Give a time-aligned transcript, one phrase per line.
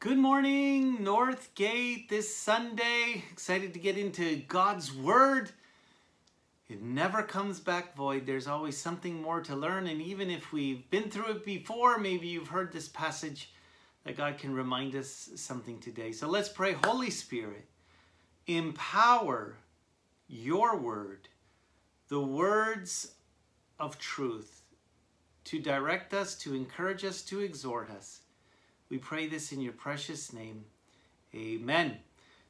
[0.00, 3.24] Good morning, Northgate, this Sunday.
[3.32, 5.50] Excited to get into God's Word.
[6.68, 8.24] It never comes back void.
[8.24, 9.88] There's always something more to learn.
[9.88, 13.52] And even if we've been through it before, maybe you've heard this passage,
[14.04, 16.12] that God can remind us something today.
[16.12, 16.76] So let's pray.
[16.84, 17.66] Holy Spirit,
[18.46, 19.56] empower
[20.28, 21.26] your word,
[22.06, 23.14] the words
[23.80, 24.62] of truth,
[25.46, 28.20] to direct us, to encourage us, to exhort us.
[28.90, 30.64] We pray this in your precious name.
[31.34, 31.98] Amen.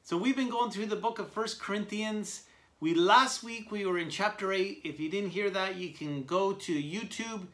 [0.03, 2.43] So we've been going through the book of First Corinthians.
[2.79, 4.79] We last week we were in chapter 8.
[4.85, 7.47] If you didn't hear that, you can go to YouTube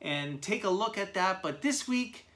[0.00, 1.40] and take a look at that.
[1.40, 2.26] But this week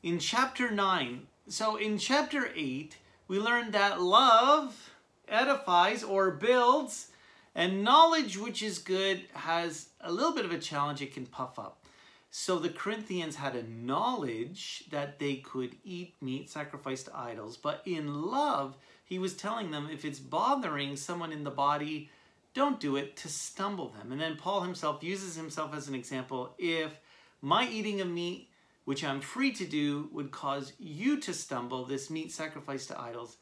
[0.00, 2.96] in chapter 9, so in chapter 8,
[3.26, 4.92] we learned that love
[5.26, 7.08] edifies or builds
[7.56, 11.58] and knowledge which is good has a little bit of a challenge it can puff
[11.58, 11.84] up.
[12.30, 17.82] So the Corinthians had a knowledge that they could eat meat sacrificed to idols, but
[17.86, 22.10] in love, he was telling them if it's bothering someone in the body,
[22.52, 24.12] don't do it to stumble them.
[24.12, 26.54] And then Paul himself uses himself as an example.
[26.58, 27.00] If
[27.40, 28.50] my eating of meat,
[28.84, 33.36] which I'm free to do, would cause you to stumble, this meat sacrificed to idols,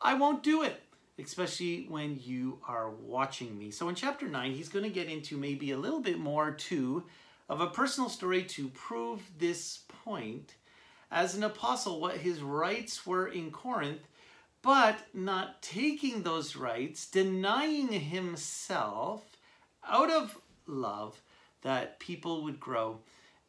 [0.00, 0.82] I won't do it,
[1.18, 3.70] especially when you are watching me.
[3.70, 7.04] So in chapter 9, he's going to get into maybe a little bit more too
[7.48, 10.54] of a personal story to prove this point
[11.10, 14.08] as an apostle what his rights were in Corinth,
[14.62, 19.24] but not taking those rights, denying himself
[19.88, 21.20] out of love
[21.62, 22.98] that people would grow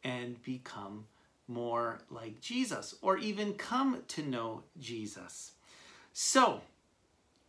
[0.04, 1.06] and become
[1.48, 5.52] more like Jesus or even come to know Jesus.
[6.12, 6.60] So,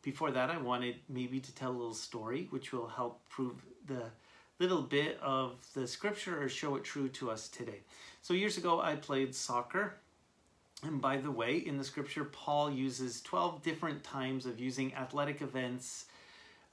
[0.01, 4.03] before that, I wanted maybe to tell a little story which will help prove the
[4.59, 7.79] little bit of the scripture or show it true to us today.
[8.21, 9.95] So years ago, I played soccer.
[10.83, 15.41] And by the way, in the scripture, Paul uses 12 different times of using athletic
[15.41, 16.05] events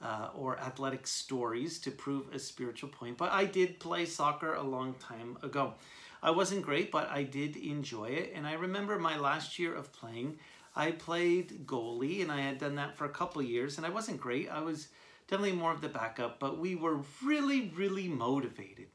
[0.01, 3.17] uh, or athletic stories to prove a spiritual point.
[3.17, 5.73] But I did play soccer a long time ago.
[6.21, 8.33] I wasn't great, but I did enjoy it.
[8.35, 10.39] And I remember my last year of playing,
[10.75, 14.19] I played goalie, and I had done that for a couple years, and I wasn't
[14.19, 14.49] great.
[14.49, 14.89] I was
[15.27, 18.87] definitely more of the backup, but we were really, really motivated.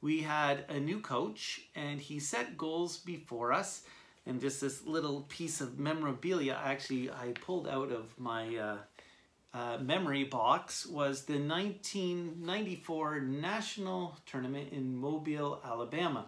[0.00, 3.82] We had a new coach, and he set goals before us.
[4.26, 8.76] And just this little piece of memorabilia, actually, I pulled out of my uh,
[9.52, 16.26] uh, memory box was the 1994 National Tournament in Mobile, Alabama.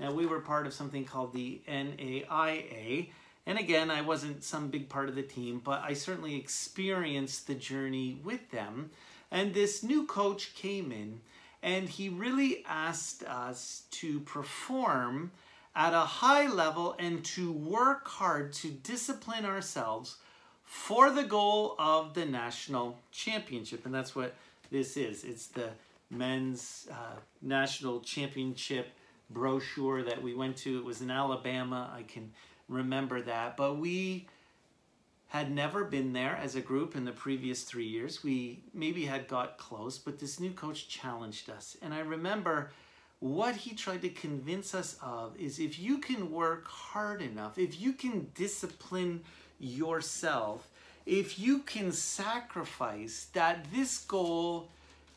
[0.00, 3.10] Now, we were part of something called the NAIA,
[3.46, 7.54] and again, I wasn't some big part of the team, but I certainly experienced the
[7.54, 8.90] journey with them.
[9.30, 11.20] And this new coach came in
[11.62, 15.32] and he really asked us to perform
[15.74, 20.16] at a high level and to work hard to discipline ourselves
[20.64, 23.86] for the goal of the national championship.
[23.86, 24.34] And that's what
[24.70, 25.24] this is.
[25.24, 25.70] It's the
[26.10, 28.88] men's uh, national championship
[29.30, 30.78] brochure that we went to.
[30.78, 31.90] It was in Alabama.
[31.94, 32.32] I can
[32.68, 33.56] remember that.
[33.56, 34.26] But we
[35.28, 38.22] had never been there as a group in the previous three years.
[38.22, 41.76] We maybe had got close, but this new coach challenged us.
[41.80, 42.70] And I remember
[43.20, 47.80] what he tried to convince us of is if you can work hard enough, if
[47.80, 49.22] you can discipline
[49.58, 50.68] yourself,
[51.06, 54.68] if you can sacrifice, that this goal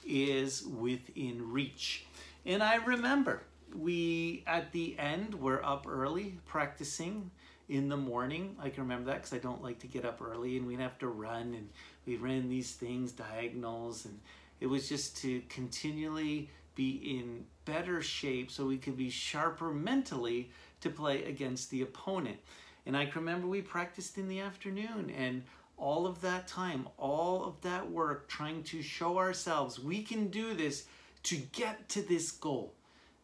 [0.05, 2.05] is within reach.
[2.45, 3.41] And I remember
[3.79, 7.31] we, at the end, were up early practicing
[7.69, 8.55] in the morning.
[8.59, 10.99] I can remember that because I don't like to get up early and we'd have
[10.99, 11.69] to run and
[12.05, 14.19] we ran these things, diagonals, and
[14.59, 20.51] it was just to continually be in better shape so we could be sharper mentally
[20.81, 22.37] to play against the opponent.
[22.85, 25.43] And I can remember we practiced in the afternoon and
[25.77, 30.53] all of that time, all of that work trying to show ourselves we can do
[30.53, 30.85] this
[31.23, 32.74] to get to this goal.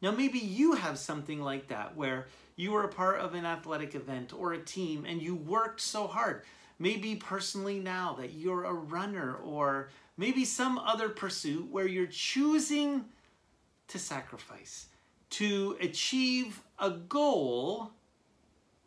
[0.01, 3.95] Now, maybe you have something like that where you were a part of an athletic
[3.95, 6.43] event or a team and you worked so hard.
[6.79, 13.05] Maybe personally now that you're a runner or maybe some other pursuit where you're choosing
[13.87, 14.87] to sacrifice
[15.31, 17.91] to achieve a goal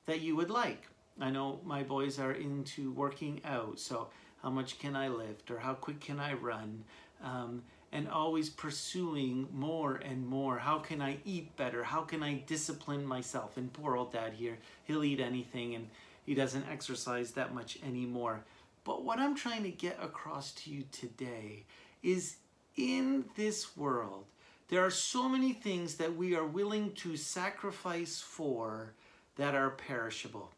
[0.06, 0.86] that you would like.
[1.20, 4.08] I know my boys are into working out, so
[4.42, 6.84] how much can I lift or how quick can I run?
[7.22, 7.62] Um,
[7.94, 10.58] and always pursuing more and more.
[10.58, 11.84] How can I eat better?
[11.84, 13.56] How can I discipline myself?
[13.56, 15.88] And poor old dad here, he'll eat anything and
[16.26, 18.44] he doesn't exercise that much anymore.
[18.82, 21.66] But what I'm trying to get across to you today
[22.02, 22.36] is
[22.76, 24.24] in this world,
[24.68, 28.92] there are so many things that we are willing to sacrifice for
[29.36, 30.50] that are perishable.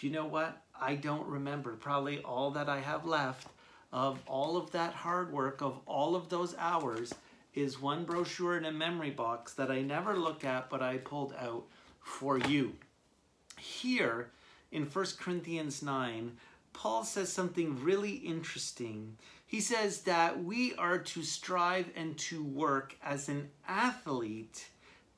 [0.00, 0.60] Do you know what?
[0.78, 1.76] I don't remember.
[1.76, 3.46] Probably all that I have left
[3.92, 7.12] of all of that hard work, of all of those hours,
[7.54, 11.34] is one brochure in a memory box that I never look at, but I pulled
[11.38, 11.64] out
[12.00, 12.74] for you.
[13.58, 14.30] Here
[14.70, 16.36] in 1 Corinthians 9,
[16.72, 19.16] Paul says something really interesting.
[19.46, 24.68] He says that we are to strive and to work as an athlete,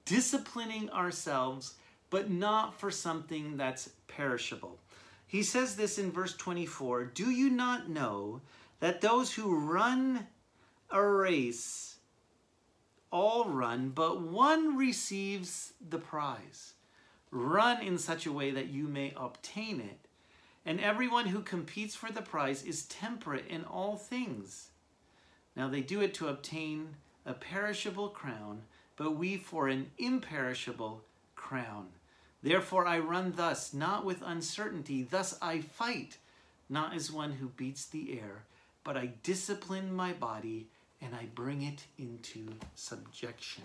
[0.06, 1.74] disciplining ourselves,
[2.08, 4.78] but not for something that's perishable.
[5.26, 8.40] He says this in verse 24 Do you not know
[8.82, 10.26] that those who run
[10.90, 11.98] a race
[13.12, 16.72] all run, but one receives the prize?
[17.30, 20.08] Run in such a way that you may obtain it.
[20.66, 24.70] And everyone who competes for the prize is temperate in all things.
[25.54, 28.62] Now they do it to obtain a perishable crown,
[28.96, 31.04] but we for an imperishable
[31.36, 31.86] crown.
[32.42, 35.04] Therefore I run thus, not with uncertainty.
[35.04, 36.18] Thus I fight,
[36.68, 38.42] not as one who beats the air,
[38.84, 40.68] but I discipline my body
[41.00, 43.64] and I bring it into subjection.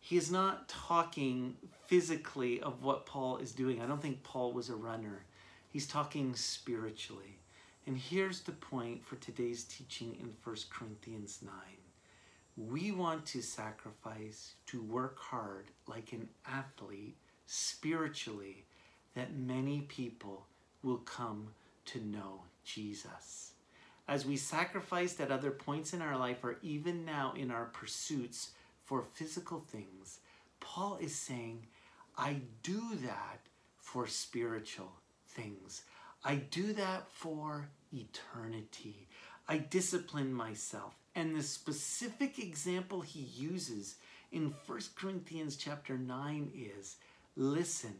[0.00, 1.56] He is not talking
[1.86, 3.80] physically of what Paul is doing.
[3.80, 5.24] I don't think Paul was a runner.
[5.70, 7.38] He's talking spiritually.
[7.86, 11.52] And here's the point for today's teaching in 1 Corinthians 9.
[12.56, 17.16] We want to sacrifice, to work hard like an athlete
[17.46, 18.64] spiritually,
[19.14, 20.46] that many people
[20.82, 21.48] will come
[21.86, 23.53] to know Jesus.
[24.06, 28.50] As we sacrificed at other points in our life, or even now in our pursuits
[28.84, 30.20] for physical things,
[30.60, 31.66] Paul is saying,
[32.16, 33.40] I do that
[33.78, 34.92] for spiritual
[35.28, 35.82] things.
[36.24, 39.08] I do that for eternity.
[39.48, 40.94] I discipline myself.
[41.14, 43.96] And the specific example he uses
[44.32, 46.96] in 1 Corinthians chapter 9 is
[47.36, 47.96] listen,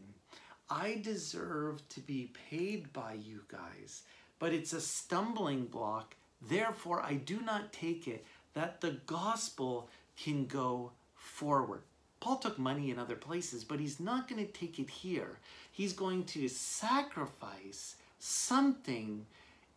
[0.69, 4.03] I deserve to be paid by you guys,
[4.39, 6.15] but it's a stumbling block.
[6.41, 11.81] Therefore, I do not take it that the gospel can go forward.
[12.19, 15.37] Paul took money in other places, but he's not going to take it here.
[15.71, 19.25] He's going to sacrifice something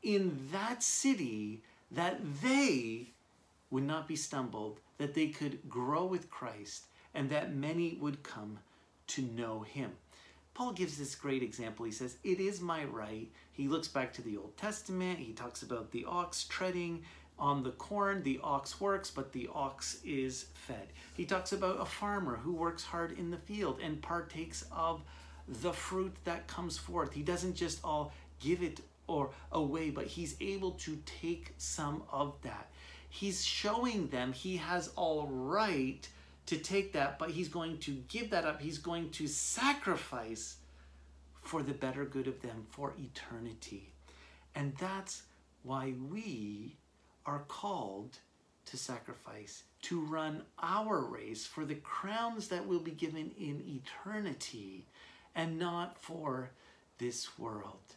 [0.03, 3.09] in that city that they
[3.71, 8.59] would not be stumbled, that they could grow with Christ, and that many would come
[9.09, 9.93] to know him.
[10.59, 11.87] Paul gives this great example.
[11.87, 13.31] He says, It is my right.
[13.53, 15.21] He looks back to the Old Testament.
[15.21, 17.05] He talks about the ox treading
[17.39, 18.25] on the corn.
[18.25, 20.89] The ox works, but the ox is fed.
[21.17, 25.01] He talks about a farmer who works hard in the field and partakes of
[25.47, 27.13] the fruit that comes forth.
[27.13, 32.35] He doesn't just all give it or away, but he's able to take some of
[32.43, 32.69] that.
[33.09, 36.09] He's showing them he has all right
[36.49, 38.63] to take that, but he's going to give that up.
[38.63, 40.57] He's going to sacrifice
[41.43, 43.93] for the better good of them for eternity.
[44.55, 45.25] And that's
[45.63, 46.79] why we
[47.27, 48.17] are called
[48.65, 54.87] to sacrifice, to run our race for the crowns that will be given in eternity
[55.35, 56.51] and not for
[56.97, 57.95] this world.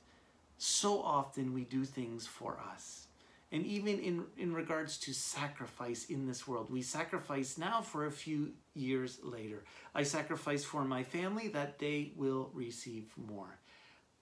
[0.57, 3.07] So often we do things for us.
[3.51, 8.11] And even in, in regards to sacrifice in this world, we sacrifice now for a
[8.11, 9.63] few years later.
[9.93, 13.59] I sacrifice for my family that they will receive more.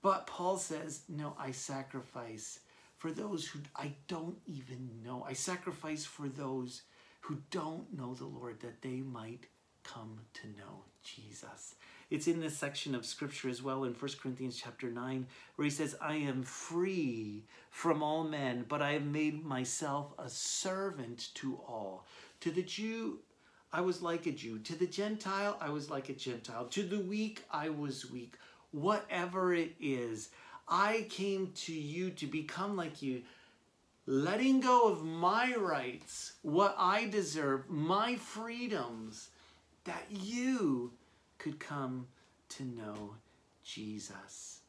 [0.01, 2.59] But Paul says, no, I sacrifice
[2.97, 5.25] for those who I don't even know.
[5.27, 6.81] I sacrifice for those
[7.21, 9.45] who don't know the Lord that they might
[9.83, 11.75] come to know Jesus.
[12.09, 15.69] It's in this section of scripture as well in 1 Corinthians chapter 9 where he
[15.69, 21.59] says, I am free from all men, but I have made myself a servant to
[21.67, 22.05] all.
[22.41, 23.19] To the Jew,
[23.71, 24.57] I was like a Jew.
[24.59, 26.65] To the Gentile, I was like a Gentile.
[26.65, 28.35] To the weak, I was weak.
[28.71, 30.29] Whatever it is,
[30.67, 33.21] I came to you to become like you
[34.07, 39.29] letting go of my rights, what I deserve, my freedoms,
[39.83, 40.93] that you
[41.39, 42.07] could come
[42.49, 43.15] to know
[43.63, 44.59] Jesus.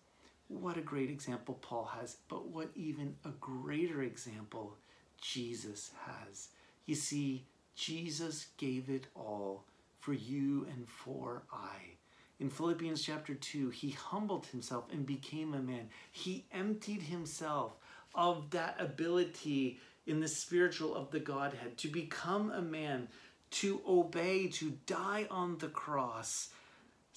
[0.48, 4.76] What a great example Paul has, but what even a greater example
[5.20, 6.48] Jesus has.
[6.86, 7.44] You see,
[7.76, 9.64] Jesus gave it all
[10.00, 11.96] for you and for I.
[12.40, 15.88] In Philippians chapter 2, he humbled himself and became a man.
[16.10, 17.76] He emptied himself
[18.14, 23.08] of that ability in the spiritual of the Godhead to become a man,
[23.50, 26.48] to obey, to die on the cross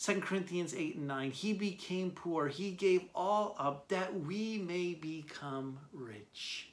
[0.01, 2.47] 2 Corinthians 8 and 9, he became poor.
[2.47, 6.69] He gave all up that we may become rich.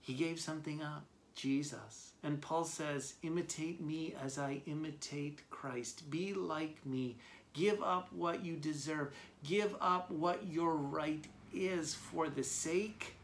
[0.00, 1.04] He gave something up,
[1.34, 2.12] Jesus.
[2.22, 6.10] And Paul says, imitate me as I imitate Christ.
[6.10, 7.16] Be like me.
[7.52, 9.12] Give up what you deserve.
[9.44, 13.14] Give up what your right is for the sake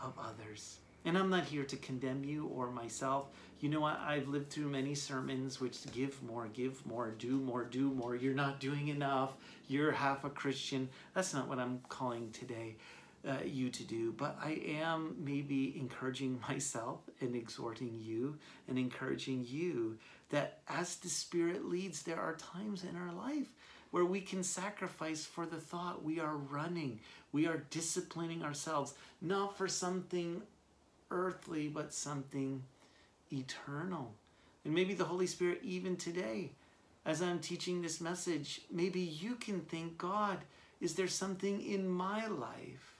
[0.00, 0.78] of others.
[1.08, 3.28] And I'm not here to condemn you or myself.
[3.60, 3.82] You know?
[3.82, 8.14] I've lived through many sermons which give more, give more, do more, do more.
[8.14, 9.32] You're not doing enough.
[9.68, 10.86] You're half a Christian.
[11.14, 12.76] That's not what I'm calling today
[13.26, 14.12] uh, you to do.
[14.12, 18.36] But I am maybe encouraging myself and exhorting you
[18.68, 19.96] and encouraging you
[20.28, 23.50] that as the Spirit leads, there are times in our life
[23.92, 27.00] where we can sacrifice for the thought we are running,
[27.32, 30.42] we are disciplining ourselves, not for something
[31.10, 32.62] earthly, but something
[33.32, 34.14] eternal.
[34.64, 36.50] And maybe the Holy Spirit, even today,
[37.06, 40.38] as I'm teaching this message, maybe you can think, God,
[40.80, 42.94] is there something in my life?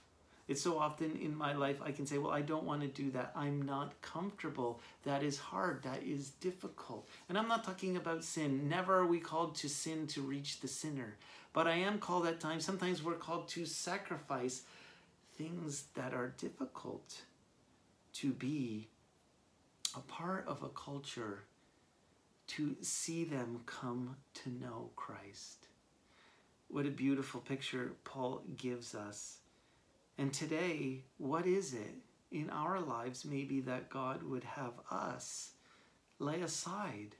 [0.47, 3.11] It's so often in my life I can say, well, I don't want to do
[3.11, 3.31] that.
[3.35, 4.81] I'm not comfortable.
[5.03, 5.83] That is hard.
[5.83, 7.07] That is difficult.
[7.29, 8.67] And I'm not talking about sin.
[8.67, 11.17] Never are we called to sin to reach the sinner.
[11.53, 14.63] But I am called at times, sometimes we're called to sacrifice
[15.37, 17.21] things that are difficult
[18.13, 18.89] to be
[19.95, 21.43] a part of a culture
[22.47, 25.67] to see them come to know Christ.
[26.67, 29.37] What a beautiful picture Paul gives us.
[30.17, 31.95] And today, what is it
[32.31, 35.51] in our lives maybe that God would have us
[36.19, 37.15] lay aside?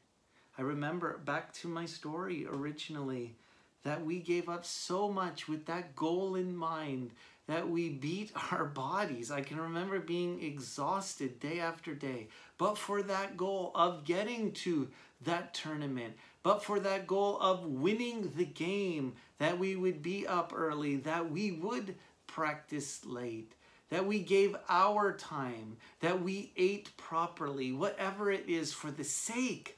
[0.57, 3.37] I remember back to my story originally
[3.83, 7.11] that we gave up so much with that goal in mind
[7.49, 9.31] that we beat our bodies.
[9.31, 12.27] I can remember being exhausted day after day,
[12.57, 14.87] but for that goal of getting to
[15.25, 16.13] that tournament,
[16.43, 21.31] but for that goal of winning the game, that we would be up early, that
[21.31, 21.95] we would
[22.27, 23.53] practice late,
[23.89, 29.77] that we gave our time, that we ate properly, whatever it is for the sake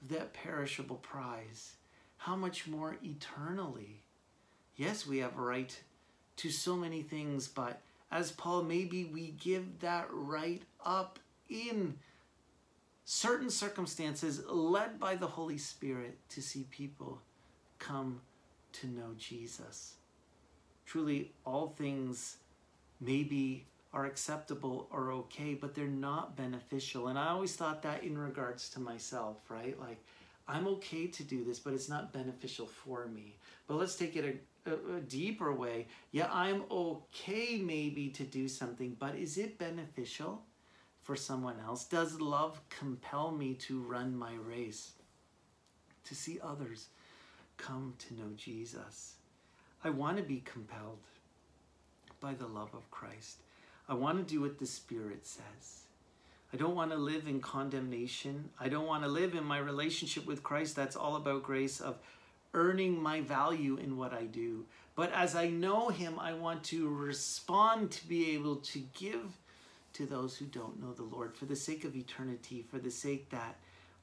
[0.00, 1.74] of that perishable prize.
[2.16, 4.02] How much more eternally?
[4.76, 5.78] Yes, we have a right
[6.40, 11.18] to so many things, but as Paul, maybe we give that right up
[11.50, 11.96] in
[13.04, 17.20] certain circumstances, led by the Holy Spirit, to see people
[17.78, 18.22] come
[18.72, 19.96] to know Jesus.
[20.86, 22.38] Truly, all things
[23.02, 27.08] maybe are acceptable or okay, but they're not beneficial.
[27.08, 29.78] And I always thought that in regards to myself, right?
[29.78, 30.02] Like,
[30.48, 33.36] I'm okay to do this, but it's not beneficial for me.
[33.68, 38.96] But let's take it a, a deeper way, yeah, I'm okay maybe to do something,
[38.98, 40.42] but is it beneficial
[41.02, 41.84] for someone else?
[41.84, 44.92] Does love compel me to run my race?
[46.04, 46.88] To see others
[47.56, 49.14] come to know Jesus?
[49.82, 50.98] I want to be compelled
[52.20, 53.38] by the love of Christ.
[53.88, 55.84] I want to do what the Spirit says.
[56.52, 58.50] I don't want to live in condemnation.
[58.58, 61.98] I don't want to live in my relationship with Christ that's all about grace of
[62.54, 64.64] earning my value in what I do.
[64.94, 69.38] But as I know Him, I want to respond to be able to give
[69.94, 73.30] to those who don't know the Lord for the sake of eternity, for the sake
[73.30, 73.56] that,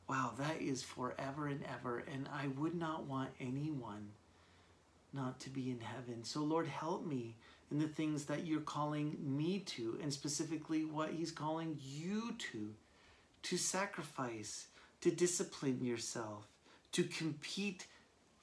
[0.09, 2.03] wow, that is forever and ever.
[2.11, 4.09] And I would not want anyone
[5.13, 6.23] not to be in heaven.
[6.23, 7.35] So, Lord, help me
[7.71, 12.73] in the things that you're calling me to, and specifically what He's calling you to
[13.43, 14.67] to sacrifice,
[14.99, 16.47] to discipline yourself,
[16.91, 17.87] to compete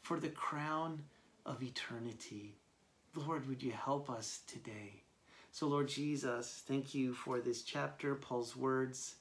[0.05, 1.03] for the crown
[1.47, 2.59] of eternity.
[3.17, 5.03] Lord, would you help us today?
[5.51, 9.15] So, Lord Jesus, thank you for this chapter, Paul's words,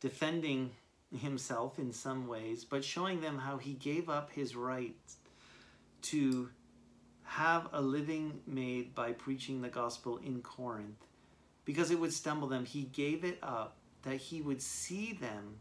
[0.00, 0.72] defending
[1.16, 4.96] himself in some ways, but showing them how he gave up his right
[6.02, 6.50] to
[7.22, 11.06] have a living made by preaching the gospel in Corinth
[11.64, 12.64] because it would stumble them.
[12.64, 15.58] He gave it up that he would see them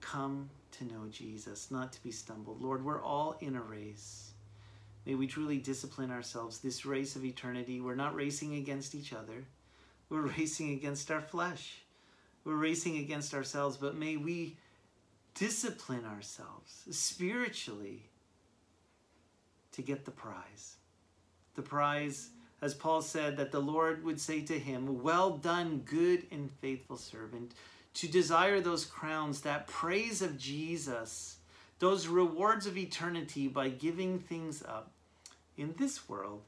[0.00, 2.62] come to know Jesus, not to be stumbled.
[2.62, 4.32] Lord, we're all in a race.
[5.06, 6.58] May we truly discipline ourselves.
[6.58, 9.44] This race of eternity, we're not racing against each other.
[10.08, 11.82] We're racing against our flesh.
[12.44, 14.56] We're racing against ourselves, but may we
[15.34, 18.02] discipline ourselves spiritually
[19.72, 20.76] to get the prize.
[21.54, 26.26] The prize, as Paul said, that the Lord would say to him, Well done, good
[26.30, 27.52] and faithful servant
[27.94, 31.36] to desire those crowns, that praise of Jesus,
[31.78, 34.92] those rewards of eternity by giving things up
[35.56, 36.42] in this world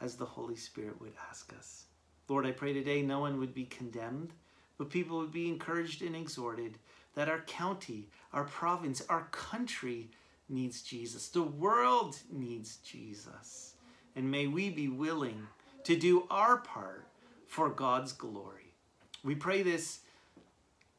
[0.00, 1.84] as the Holy Spirit would ask us.
[2.28, 4.32] Lord, I pray today no one would be condemned,
[4.78, 6.78] but people would be encouraged and exhorted
[7.14, 10.08] that our county, our province, our country
[10.48, 11.28] needs Jesus.
[11.28, 13.74] The world needs Jesus.
[14.16, 15.46] And may we be willing
[15.84, 17.06] to do our part
[17.46, 18.74] for God's glory.
[19.24, 20.00] We pray this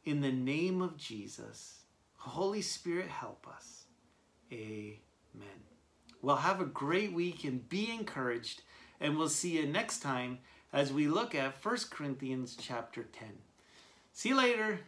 [0.05, 1.83] in the name of Jesus,
[2.17, 3.86] Holy Spirit, help us.
[4.51, 4.93] Amen.
[6.22, 8.62] Well, have a great week and be encouraged.
[9.00, 10.39] And we'll see you next time
[10.72, 13.29] as we look at 1 Corinthians chapter 10.
[14.13, 14.79] See you later.